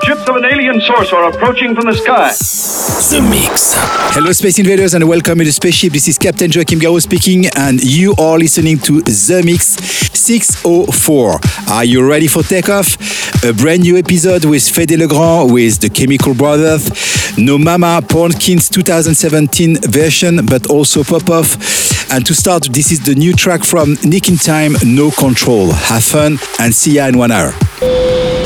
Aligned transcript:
Ships 0.00 0.26
of 0.26 0.36
an 0.36 0.44
alien 0.46 0.80
source 0.80 1.12
are 1.12 1.28
approaching 1.28 1.74
from 1.74 1.84
the 1.84 1.92
sky. 1.92 2.28
The 3.10 3.20
Mix. 3.20 3.74
Hello, 4.14 4.32
Space 4.32 4.58
Invaders, 4.58 4.94
and 4.94 5.06
welcome 5.06 5.38
to 5.38 5.44
the 5.44 5.52
spaceship. 5.52 5.92
This 5.92 6.08
is 6.08 6.16
Captain 6.16 6.50
Joachim 6.50 6.80
Garraud 6.80 7.02
speaking, 7.02 7.46
and 7.56 7.82
you 7.84 8.14
are 8.18 8.38
listening 8.38 8.78
to 8.78 9.02
The 9.02 9.42
Mix 9.44 9.76
604. 10.18 11.40
Are 11.68 11.84
you 11.84 12.08
ready 12.08 12.26
for 12.26 12.42
takeoff? 12.42 12.96
A 13.44 13.52
brand 13.52 13.82
new 13.82 13.98
episode 13.98 14.44
with 14.46 14.62
Fedde 14.62 14.96
Le 14.98 15.06
Grand, 15.06 15.52
with 15.52 15.80
the 15.80 15.90
Chemical 15.90 16.34
Brothers, 16.34 17.36
No 17.36 17.58
Mama 17.58 18.00
Pornkins 18.02 18.70
2017 18.70 19.76
version, 19.82 20.46
but 20.46 20.70
also 20.70 21.04
Pop 21.04 21.28
Off. 21.28 22.10
And 22.10 22.24
to 22.26 22.34
start, 22.34 22.64
this 22.72 22.90
is 22.92 23.00
the 23.04 23.14
new 23.14 23.34
track 23.34 23.62
from 23.62 23.96
Nick 24.04 24.28
in 24.28 24.36
Time, 24.36 24.72
No 24.84 25.10
Control. 25.10 25.70
Have 25.70 26.02
fun 26.02 26.38
and 26.58 26.74
see 26.74 26.92
ya 26.92 27.06
in 27.06 27.18
one 27.18 27.30
hour. 27.30 27.52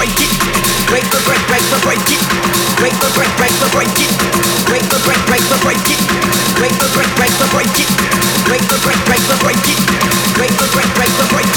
Break 0.00 0.16
it. 0.16 0.32
Break 0.88 1.04
the 1.12 1.20
break 1.28 1.42
break 1.44 1.60
the 1.68 1.78
break 1.84 2.00
it. 2.08 2.22
Break 2.80 2.96
the 3.04 3.10
break 3.12 3.28
break 3.36 3.52
the 3.60 3.68
break 3.68 3.92
it. 4.00 4.08
Break 4.64 4.80
the 4.88 4.96
break 5.04 5.20
break 5.28 5.44
the 5.52 5.60
break 5.60 5.76
it. 5.92 6.00
Break 6.56 6.72
the 6.80 6.88
break 6.96 7.10
break 7.20 7.32
the 7.36 7.44
break 7.52 7.68
it. 7.76 7.90
Break 8.48 8.64
the 8.64 8.80
break 8.80 8.96
break 9.04 9.20
the 9.28 9.36
break 9.44 9.60
it. 9.68 9.76
Break 10.40 10.56
the 10.56 10.68
break 10.72 10.88
break 10.96 11.12
the 11.20 11.26
break 11.28 11.44
it 11.44 11.49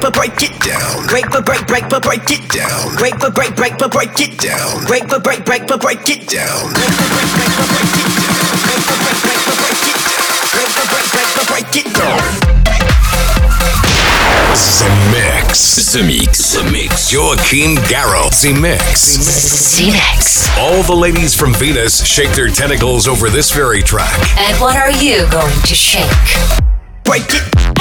break 0.00 0.42
it 0.42 0.54
down. 0.60 1.06
Break 1.06 1.30
but 1.30 1.44
break 1.44 1.66
break 1.66 1.88
break 1.88 2.30
it 2.30 2.48
down. 2.50 2.96
Break 2.96 3.18
but 3.18 3.34
break 3.34 3.54
break 3.56 3.78
break 3.78 4.20
it 4.20 4.38
down. 4.38 4.86
Break 4.86 5.08
but 5.08 5.22
break 5.24 5.46
it 5.50 5.68
down. 5.68 5.74
Break 5.74 5.78
but 5.78 5.80
break 5.80 5.80
break 5.80 5.80
but 5.80 5.80
break 5.80 6.06
it 6.08 6.22
down. 6.28 6.70
Break 8.64 8.82
but 8.86 8.98
break 9.02 9.18
break 9.22 9.40
but 9.44 9.56
break 9.58 9.82
it 9.90 9.98
down. 9.98 10.38
Break 10.54 10.70
but 10.74 10.86
break 10.88 11.06
break 11.10 11.28
but 11.34 11.46
break 11.48 11.76
it 11.76 11.88
down. 11.94 12.22
The 14.78 14.90
mix. 15.10 15.92
The 15.92 16.02
mix. 16.02 16.54
The 16.54 16.64
mix. 16.70 17.12
Joachim 17.12 17.76
Garraud. 17.86 18.30
The 18.40 18.52
mix. 18.58 19.76
The 19.76 19.90
mix. 19.92 20.48
All 20.58 20.82
the 20.82 20.94
ladies 20.94 21.34
from 21.34 21.54
Venus 21.54 22.04
shake 22.06 22.30
their 22.32 22.48
tentacles 22.48 23.08
over 23.08 23.30
this 23.30 23.50
very 23.52 23.82
track. 23.82 24.18
And 24.38 24.56
what 24.60 24.76
are 24.76 24.92
you 24.92 25.28
going 25.30 25.60
to 25.62 25.74
shake? 25.74 26.06
Break 27.04 27.24
it. 27.28 27.77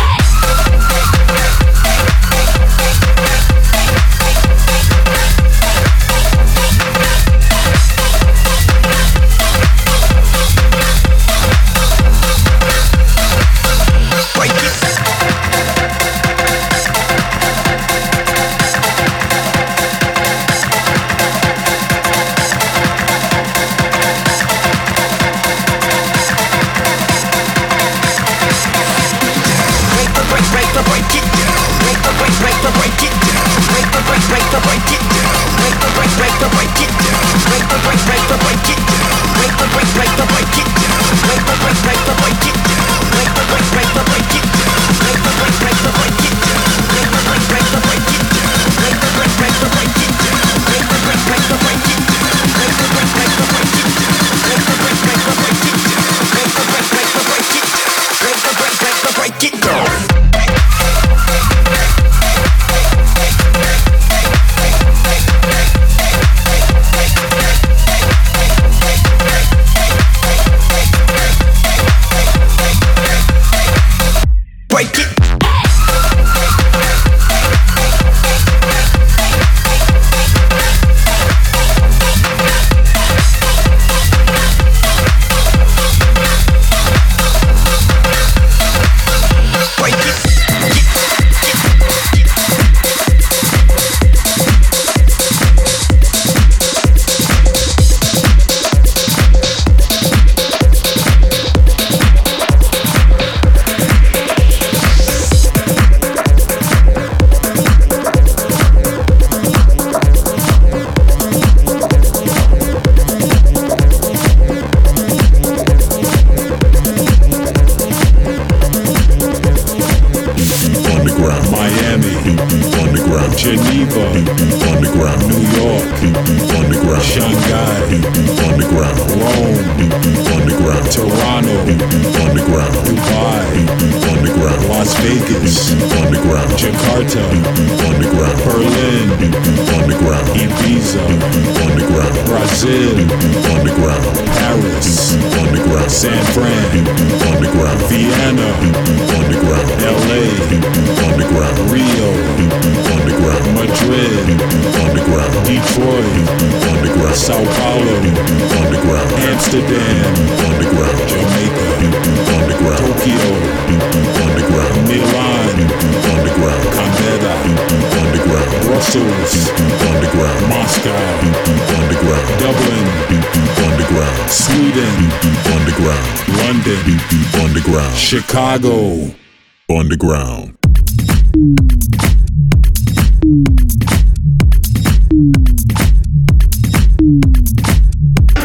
on 179.70 179.90
the 179.90 179.98
ground. 179.98 180.58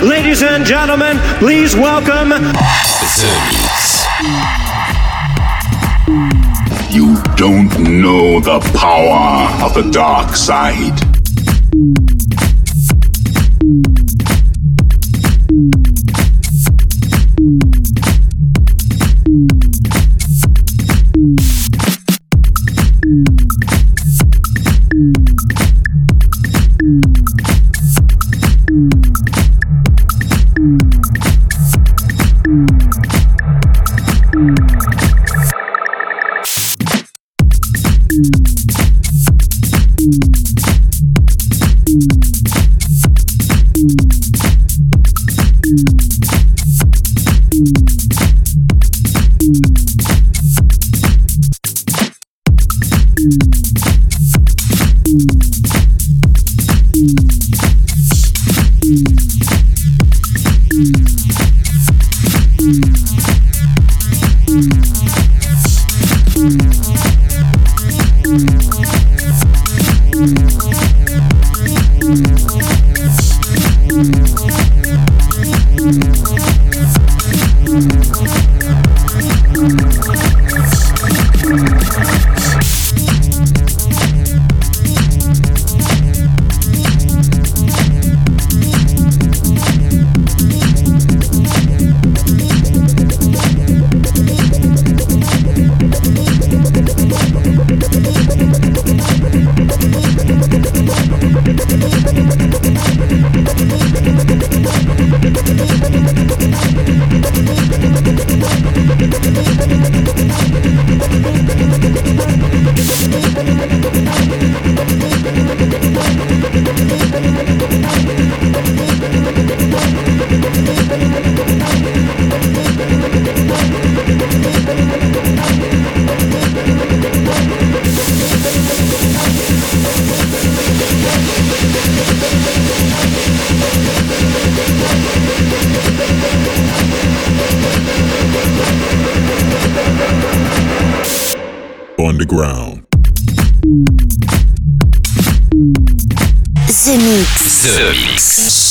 Ladies 0.02 0.42
and 0.42 0.66
gentlemen, 0.66 1.16
please 1.38 1.76
welcome 1.76 2.32
You 6.90 7.22
don't 7.36 7.78
know 8.00 8.40
the 8.40 8.58
power 8.76 9.64
of 9.64 9.74
the 9.74 9.88
dark 9.92 10.34
side. 10.34 10.98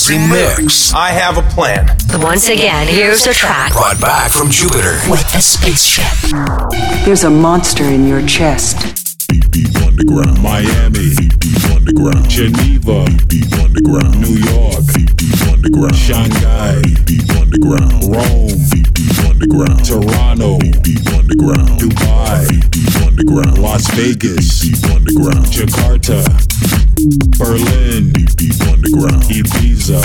Mix. 0.10 0.60
Mix. 0.60 0.94
I 0.94 1.10
have 1.10 1.38
a 1.38 1.44
plan. 1.54 1.86
Once 2.16 2.50
again, 2.50 2.88
here's 2.88 3.28
a 3.28 3.34
track 3.34 3.72
Brought 3.72 4.02
back 4.02 4.32
from 4.32 4.50
Jupiter. 4.50 4.98
with 5.10 5.24
a 5.36 5.42
spaceship. 5.42 6.06
There's 7.06 7.24
a 7.24 7.30
monster 7.30 7.84
in 7.84 8.08
your 8.08 8.26
chest. 8.26 8.78
Deep 9.30 9.50
deep 9.52 9.76
underground. 9.86 10.42
Miami. 10.42 11.14
Deep 11.16 11.38
deep 11.40 11.64
underground. 11.72 12.28
Geneva. 12.30 13.06
Deep 13.06 13.28
deep 13.30 13.54
underground. 13.62 14.20
New 14.20 14.38
York. 14.42 14.84
Deep 14.94 15.16
deep 15.16 15.42
underground. 15.48 15.96
Shanghai. 15.96 16.82
Deep 16.82 17.06
deep 17.06 17.30
underground. 17.38 17.94
Rome. 18.10 18.58
Deep 18.74 18.92
deep 18.94 19.20
underground. 19.30 19.86
Toronto. 19.86 20.58
Deep 20.60 20.82
deep 20.82 21.08
underground. 21.14 21.80
Dubai. 21.80 22.48
Deep 22.50 22.72
deep 22.72 22.96
underground. 23.06 23.58
Las 23.60 23.88
Vegas. 23.94 24.60
Deep 24.62 24.76
deep 24.82 24.92
underground. 24.92 25.46
Jakarta. 25.46 26.26
Berlin. 27.38 28.12
Deep 28.12 28.36
deep 28.36 28.61
underground. 28.82 29.24
Ibiza. 29.24 30.02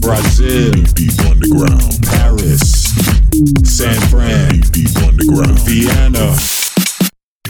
Brazil. 0.00 0.72
Deep 0.94 1.18
underground. 1.30 1.98
Paris. 2.02 2.90
San 3.64 4.00
Fran. 4.08 4.60
Deep 4.72 4.96
underground. 4.98 5.58
Vienna. 5.60 6.36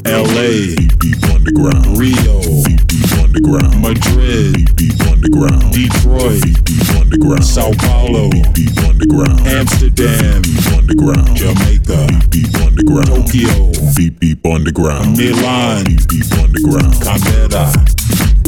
LA, 0.05 0.75
deep, 0.99 1.23
underground. 1.31 1.97
Rio, 1.97 2.41
deep, 2.89 3.13
underground. 3.23 3.81
Madrid, 3.81 4.75
deep, 4.77 5.01
underground. 5.07 5.73
Detroit, 5.73 6.43
deep, 6.65 6.89
underground. 6.99 7.45
Sao 7.45 7.71
Paulo, 7.79 8.29
deep, 8.53 8.77
underground. 8.83 9.41
Amsterdam, 9.47 10.43
deep, 10.43 10.67
underground. 10.77 11.37
Jamaica, 11.37 12.07
deep, 12.31 12.53
underground. 12.57 13.07
Tokyo, 13.07 13.71
deep, 13.95 14.19
deep 14.19 14.45
underground. 14.45 15.17
Milan, 15.17 15.85
deep 16.09 16.33
underground. 16.35 17.01
Canberra, 17.01 17.73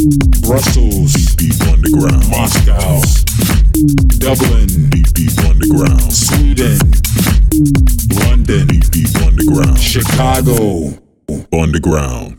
Brussels, 0.04 1.14
deep, 1.14 1.56
deep 1.56 1.68
underground. 1.68 2.28
Moscow, 2.28 3.00
Dublin, 4.18 4.90
deep, 4.90 5.06
deep 5.14 5.38
underground. 5.48 6.12
Sweden, 6.12 6.78
London, 8.20 8.66
deep, 8.66 8.90
deep 8.90 9.16
underground. 9.22 9.78
Chicago, 9.78 10.92
underground. 11.54 12.38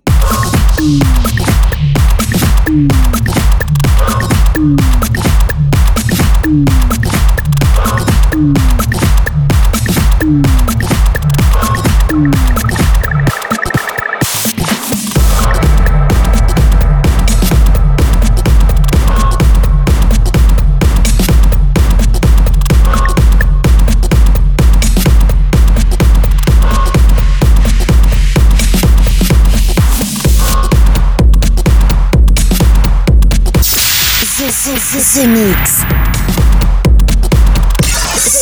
Mix. 35.24 35.80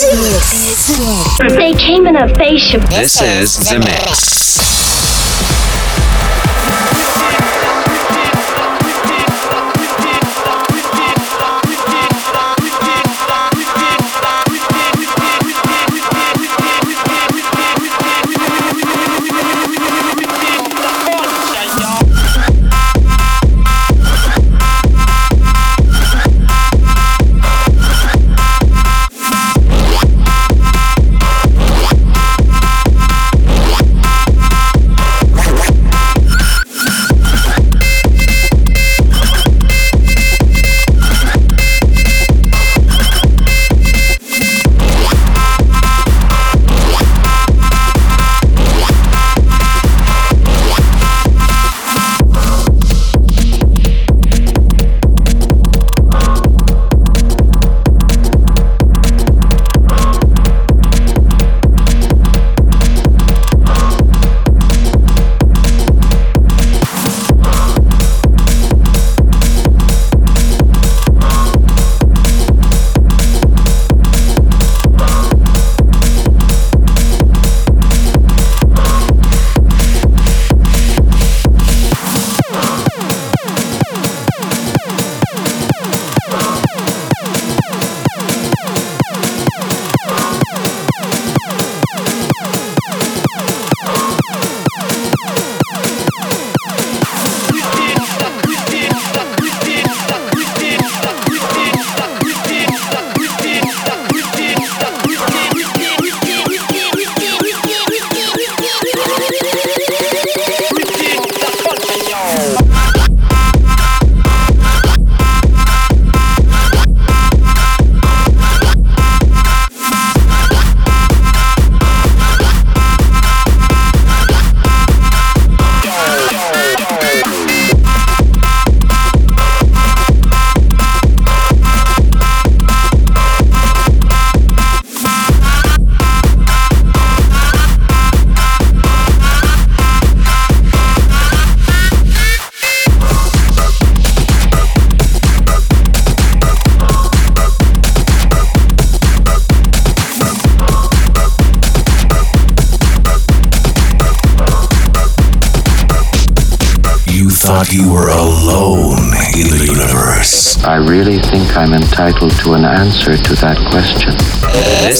The 0.01 0.09
Mix. 0.17 1.55
They 1.55 1.73
came 1.75 2.07
in 2.07 2.15
a 2.15 2.33
spaceship. 2.33 2.81
This 2.89 3.21
is 3.21 3.69
The 3.69 3.77
Mix. 3.77 4.62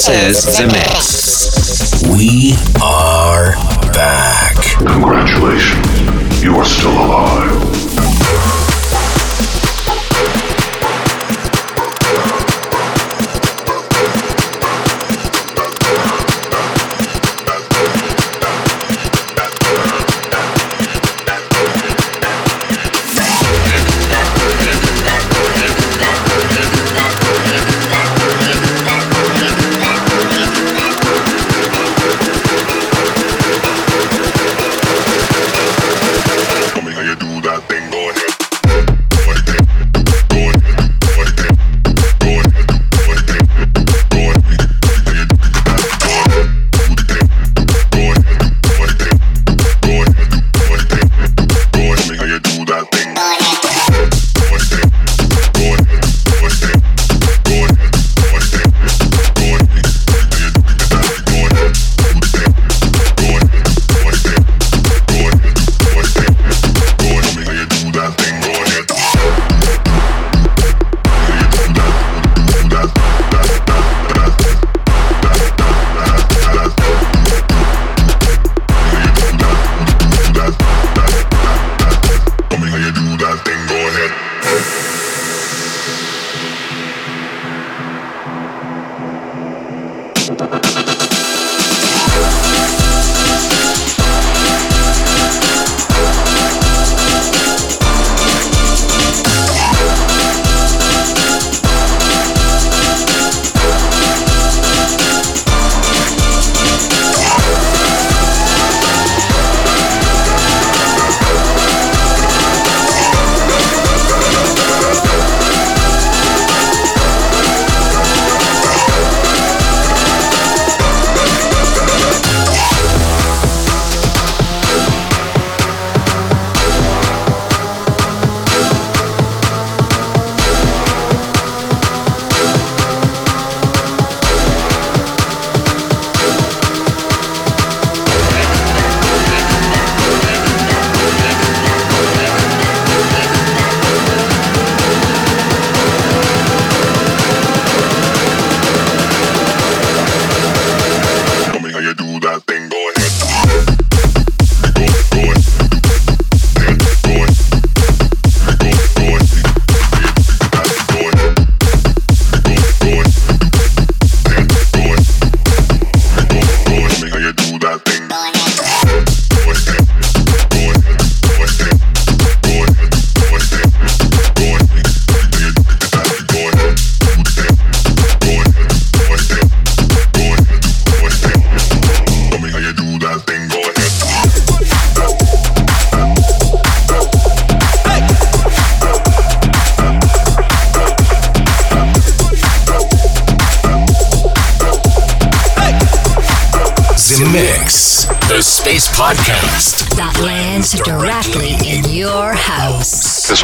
This 0.06 0.46
is 0.46 0.58
the 0.58 0.68
mix. 0.68 0.93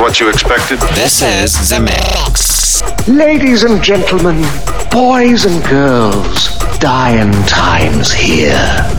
what 0.10 0.20
you 0.20 0.28
expected? 0.28 0.80
This 0.96 1.22
is 1.22 1.70
The 1.70 1.80
Mix. 1.80 2.82
Ladies 3.08 3.64
and 3.64 3.80
gentlemen, 3.84 4.42
boys 4.90 5.46
and 5.46 5.64
girls, 5.66 6.58
dying 6.80 7.32
times 7.46 8.12
here. 8.12 8.99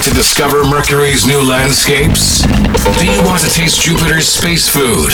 Want 0.00 0.08
to 0.08 0.16
discover 0.16 0.64
Mercury's 0.64 1.26
new 1.26 1.46
landscapes? 1.46 2.40
Do 2.98 3.04
you 3.04 3.22
want 3.22 3.42
to 3.42 3.50
taste 3.50 3.82
Jupiter's 3.82 4.26
space 4.26 4.66
food? 4.66 5.10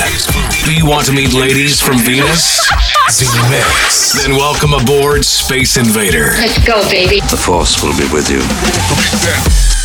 Do 0.64 0.72
you 0.72 0.86
want 0.86 1.06
to 1.06 1.12
meet 1.12 1.32
ladies 1.32 1.80
from 1.80 1.98
Venus? 1.98 2.70
Z-Mix. 3.10 4.22
Then 4.22 4.36
welcome 4.36 4.74
aboard 4.74 5.24
Space 5.24 5.76
Invader. 5.76 6.34
Let's 6.38 6.64
go, 6.64 6.88
baby. 6.88 7.18
The 7.18 7.36
Force 7.36 7.82
will 7.82 7.98
be 7.98 8.06
with 8.12 8.30
you. 8.30 9.75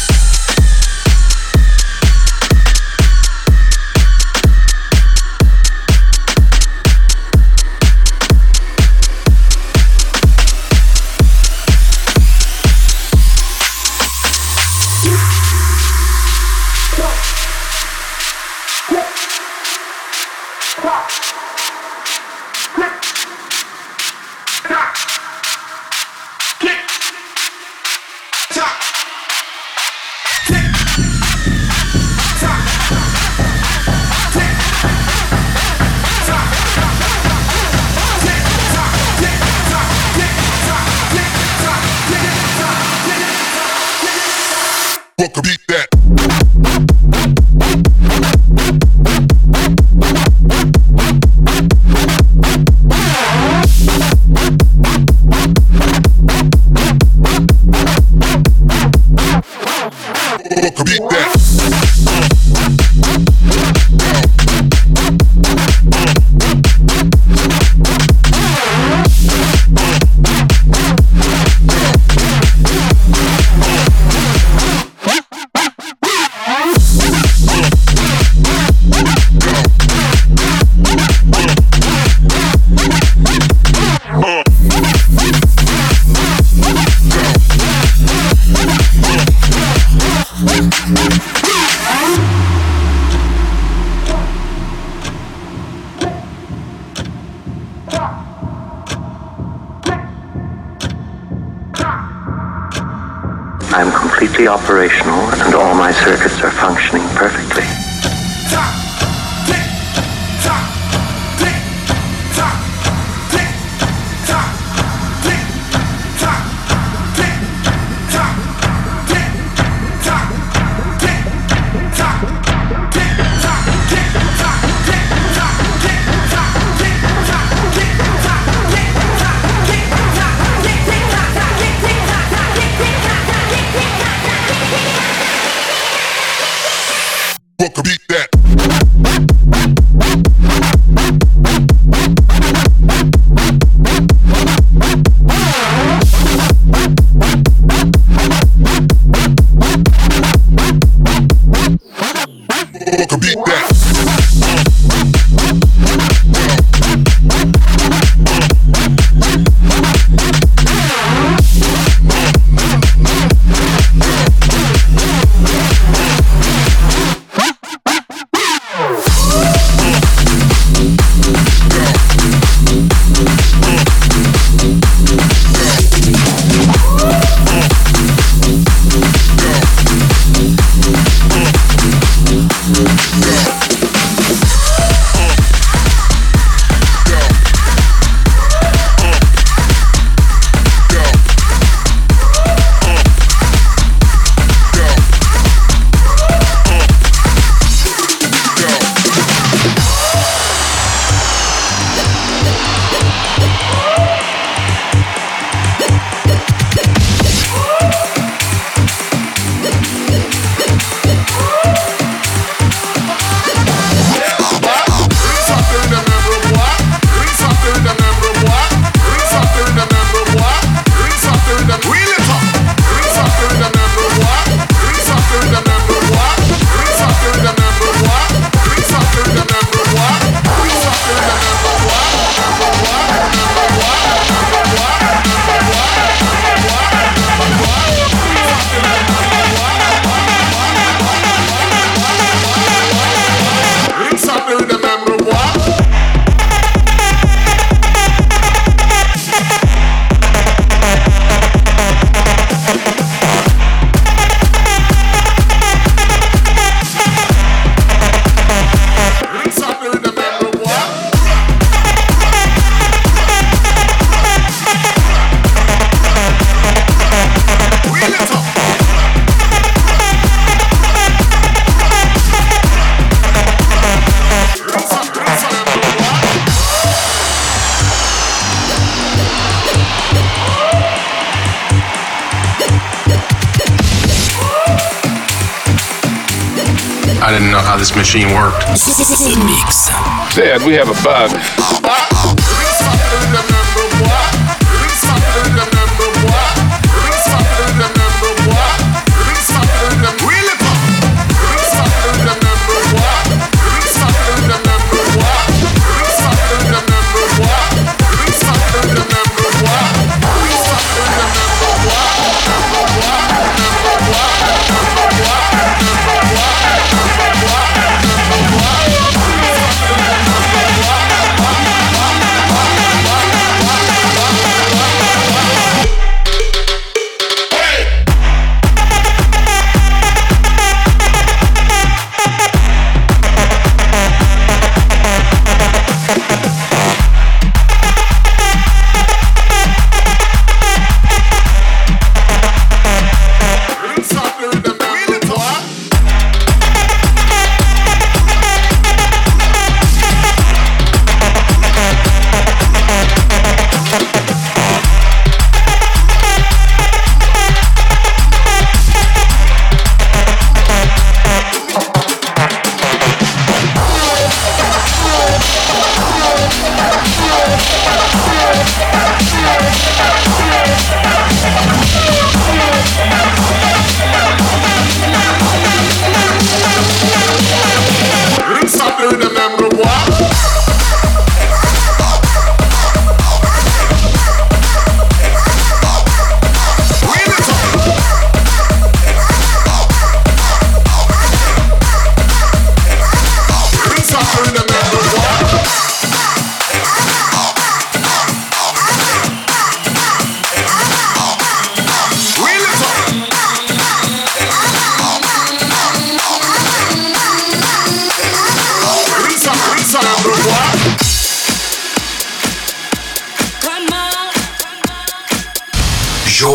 We 290.72 290.78
have 290.78 290.88
a 290.88 291.04
bug. 291.04 291.41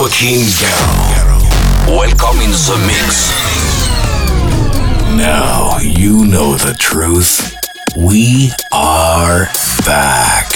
Joachim 0.06 0.46
Garraud. 0.60 1.42
Welcome 1.88 2.40
in 2.40 2.52
the 2.52 2.78
mix. 2.86 3.28
Now 5.16 5.78
you 5.80 6.24
know 6.26 6.54
the 6.54 6.76
truth. 6.78 7.56
We 7.96 8.52
are 8.70 9.46
back. 9.84 10.55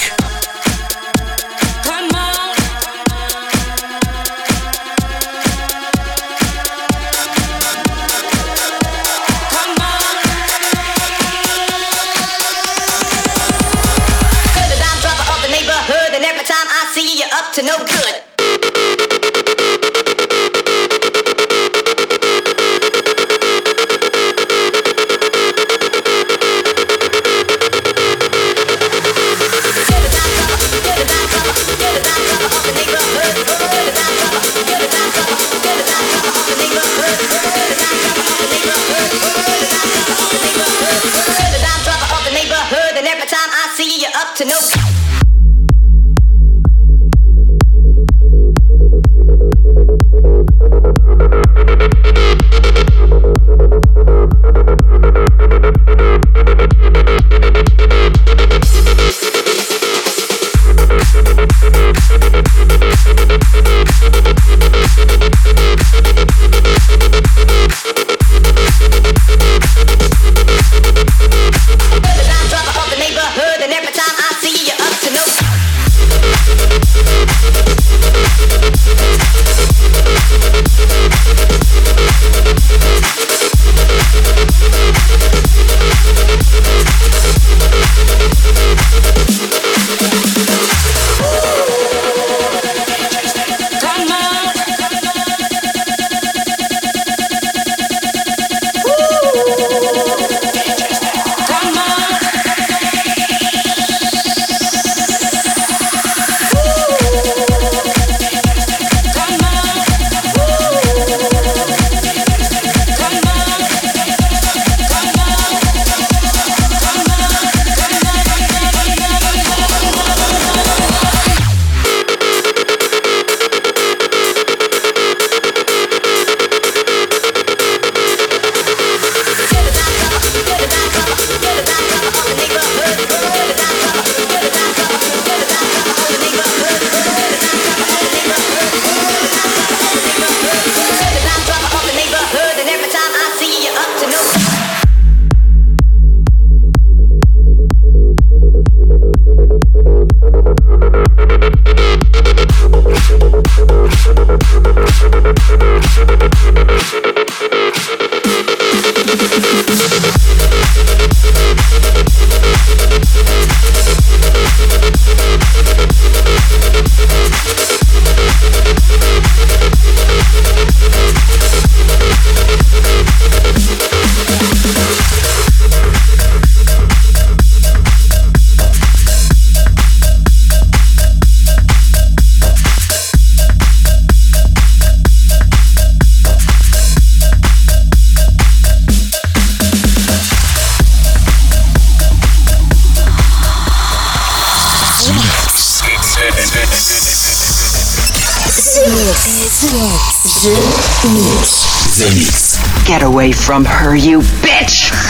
Bitch! 204.42 205.09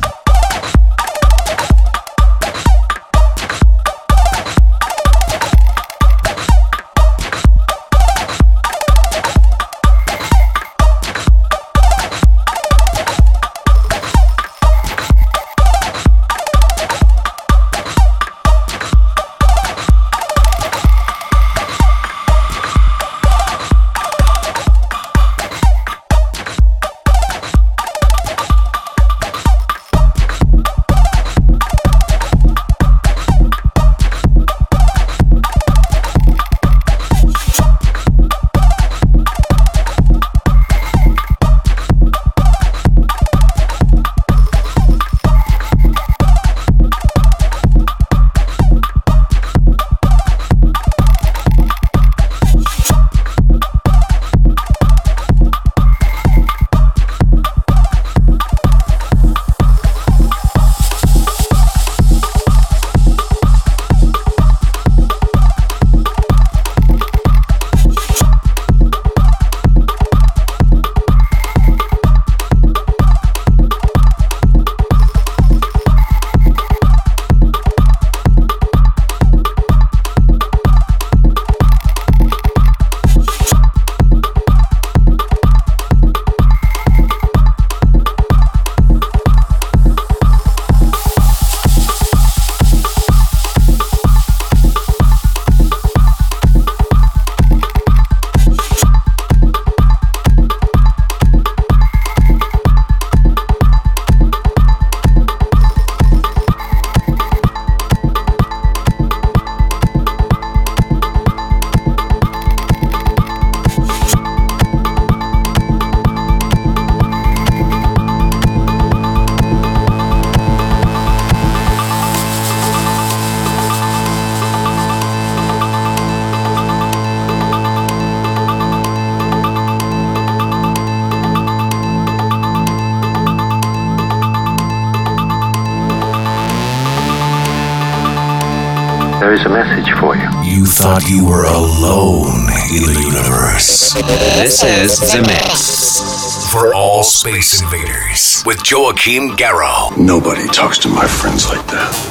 Thought 140.81 141.07
you 141.07 141.23
were 141.23 141.45
alone 141.45 142.49
in 142.73 142.81
the 142.81 142.99
universe. 143.05 143.93
This 144.41 144.63
is 144.63 144.99
The 144.99 145.21
Mix. 145.21 146.51
For 146.51 146.73
all 146.73 147.03
space 147.03 147.61
invaders 147.61 148.41
with 148.47 148.63
Joachim 148.69 149.37
Garraud. 149.37 149.95
Nobody 149.95 150.47
talks 150.47 150.79
to 150.79 150.87
my 150.87 151.05
friends 151.05 151.47
like 151.47 151.63
that. 151.67 152.10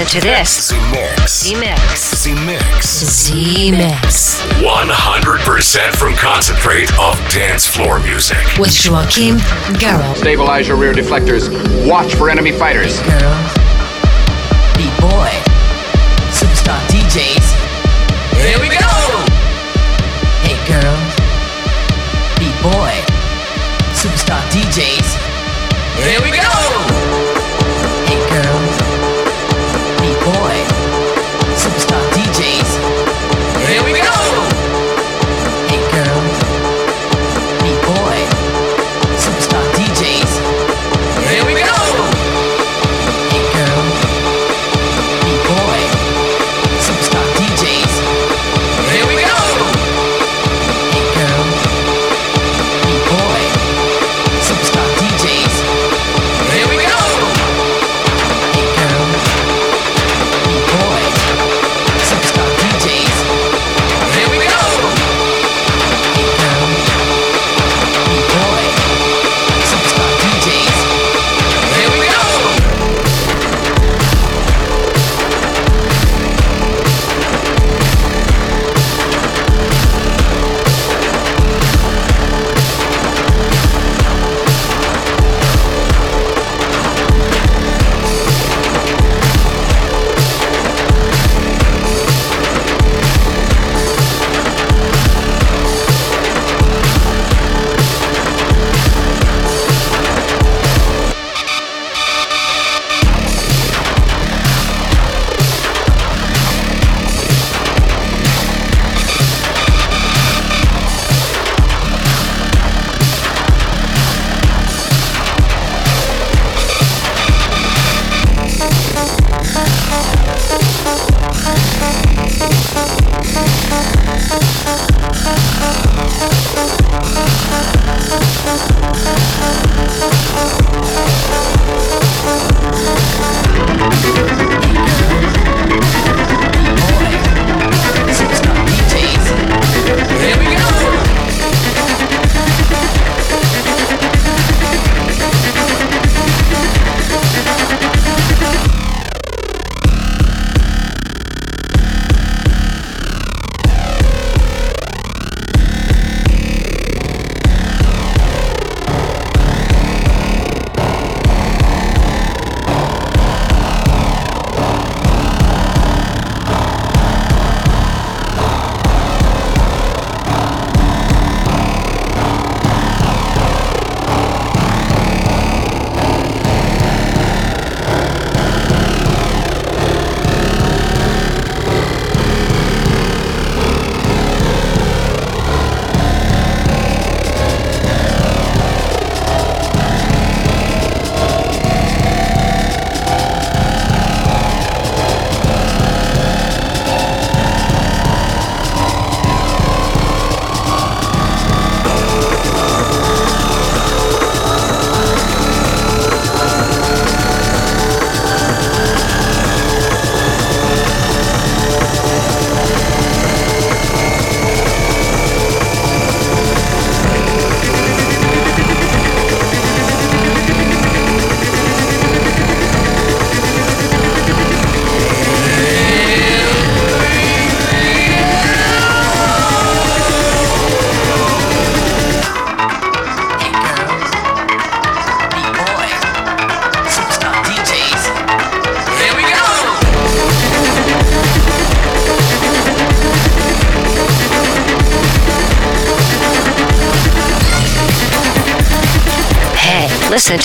Listen 0.00 0.20
to 0.22 0.26
this. 0.26 0.68
Z-Mix. 0.68 1.42
Z-Mix. 1.42 2.22
Z-Mix. 2.22 2.86
Z-Mix. 2.86 4.40
100% 4.62 5.94
from 5.94 6.14
concentrate 6.14 6.90
of 6.98 7.18
dance 7.28 7.66
floor 7.66 8.00
music. 8.00 8.38
With 8.58 8.72
Joachim 8.82 9.36
Garraud. 9.76 10.16
Stabilize 10.16 10.68
your 10.68 10.78
rear 10.78 10.94
deflectors. 10.94 11.50
Watch 11.86 12.14
for 12.14 12.30
enemy 12.30 12.50
fighters. 12.50 12.98
Girl. 13.02 13.59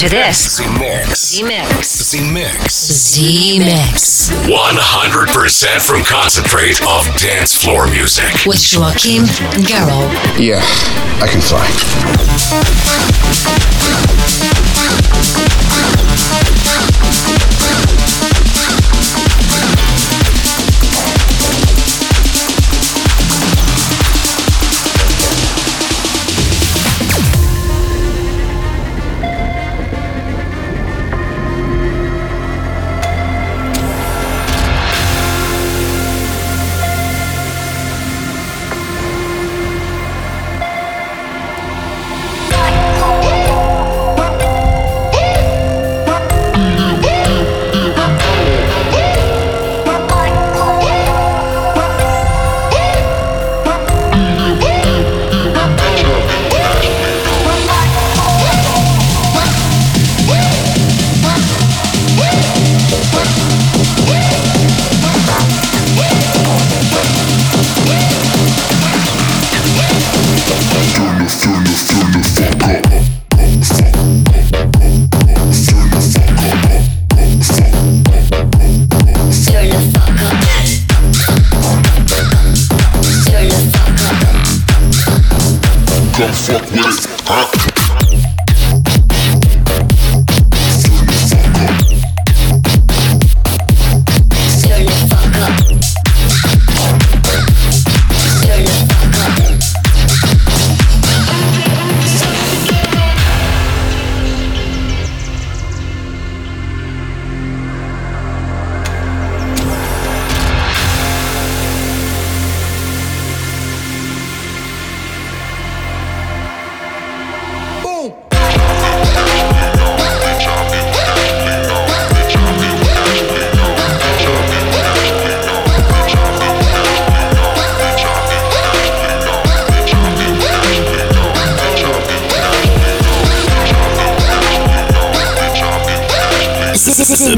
To 0.09 0.15
this. 0.15 0.57
Z-Mix. 0.57 1.35
Z-Mix. 1.35 1.87
Z-Mix. 1.87 2.73
Z-Mix. 2.73 4.29
100% 4.47 5.81
from 5.81 6.03
concentrate 6.03 6.79
of 6.81 7.05
dance 7.17 7.55
floor 7.55 7.87
music. 7.87 8.45
With 8.45 8.61
Joachim 8.71 9.23
Garraud. 9.65 10.11
Yeah, 10.37 10.61
I 11.21 11.27
can 11.27 11.41
fly. 11.41 11.65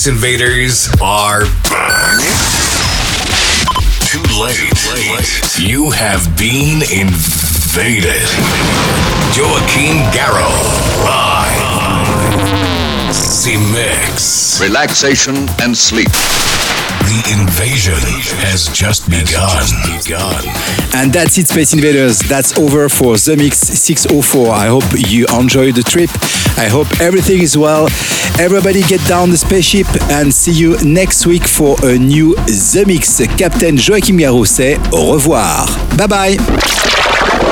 Space 0.00 0.14
Invaders 0.14 0.88
are 1.02 1.44
back. 1.68 2.20
Too 4.08 4.22
late. 4.40 5.58
You 5.58 5.90
have 5.90 6.24
been 6.38 6.80
invaded. 6.80 8.24
Joachim 9.36 9.98
Garraud. 10.16 11.39
Live. 13.10 13.16
Z-Mix. 13.16 14.60
Relaxation 14.60 15.34
and 15.60 15.76
sleep. 15.76 16.06
The 16.06 17.40
invasion 17.40 17.98
has 18.46 18.68
just 18.68 19.10
begun. 19.10 19.66
begun. 19.98 20.44
And 20.94 21.12
that's 21.12 21.36
it, 21.36 21.48
Space 21.48 21.72
Invaders. 21.72 22.20
That's 22.20 22.56
over 22.56 22.88
for 22.88 23.16
The 23.16 23.36
Mix 23.36 23.58
604. 23.58 24.54
I 24.54 24.66
hope 24.66 24.84
you 24.94 25.26
enjoyed 25.26 25.74
the 25.74 25.82
trip. 25.82 26.10
I 26.56 26.68
hope 26.68 26.86
everything 27.00 27.40
is 27.42 27.58
well. 27.58 27.86
Everybody 28.38 28.82
get 28.82 29.04
down 29.08 29.30
the 29.30 29.36
spaceship 29.36 29.88
and 30.10 30.32
see 30.32 30.52
you 30.52 30.76
next 30.84 31.26
week 31.26 31.48
for 31.48 31.76
a 31.82 31.98
new 31.98 32.36
The 32.36 32.84
Mix. 32.86 33.18
Captain 33.36 33.76
Joachim 33.76 34.18
Garraud 34.18 34.46
say 34.46 34.76
au 34.92 35.14
revoir. 35.14 35.66
Bye 35.96 36.06
bye. 36.06 37.49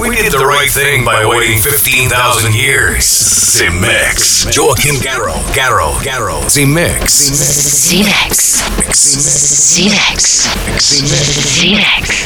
We 0.00 0.16
did 0.16 0.32
the 0.32 0.46
right 0.46 0.70
thing 0.70 1.04
by 1.04 1.26
waiting 1.26 1.58
15,000 1.58 2.54
years. 2.54 3.04
Z-Mix. 3.04 4.46
Joachim 4.56 4.96
Garraud. 4.96 5.44
Garraud. 5.52 6.00
Garraud. 6.02 6.48
Z-Mix. 6.48 7.12
Z-Mix. 7.12 8.64
Z-Mix. 8.96 10.48
Z-Mix. 10.80 12.16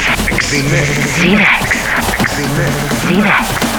Z-Mix. 1.19 1.75
Z-Mix. 3.09 3.74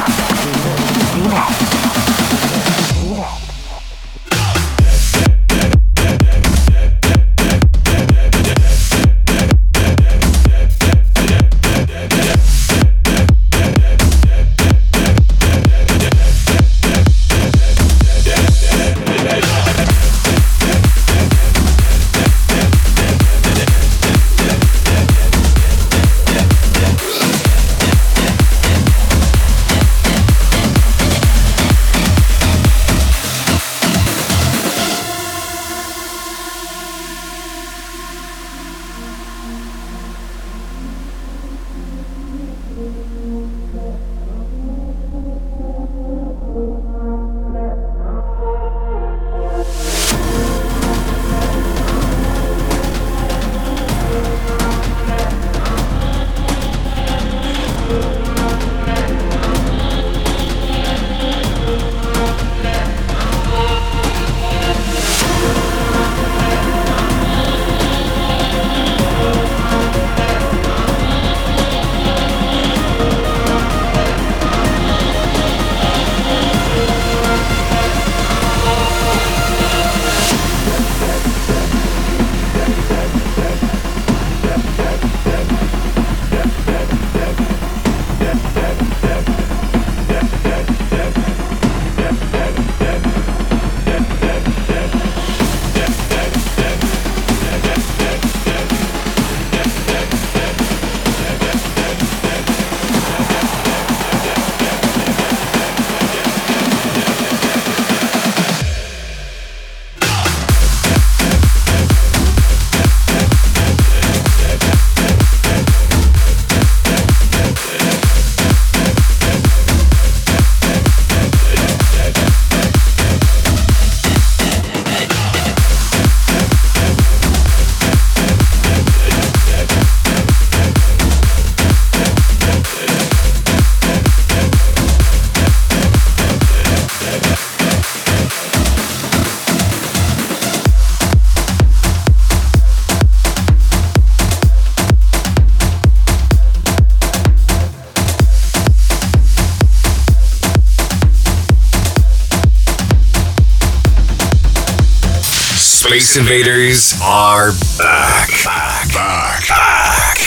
Space 156.07 156.19
Invaders 156.19 157.01
are 157.03 157.51
back. 157.79 158.29
Back. 158.45 158.93
Back. 158.95 159.49
Back. 159.49 160.19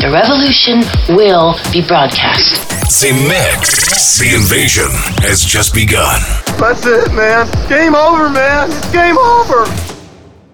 The 0.00 0.10
revolution 0.10 0.82
will 1.14 1.54
be 1.72 1.86
broadcast. 1.86 2.68
The 3.00 3.12
Mix. 3.28 4.18
The 4.18 4.34
invasion 4.34 4.90
has 5.22 5.44
just 5.44 5.72
begun. 5.72 6.20
That's 6.58 6.84
it, 6.84 7.12
man. 7.12 7.46
Game 7.68 7.94
over, 7.94 8.28
man. 8.28 8.70
It's 8.72 8.90
game 8.90 9.16
over. 9.16 9.64